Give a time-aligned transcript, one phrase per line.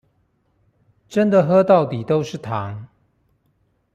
[1.07, 2.87] 真的喝到底都是糖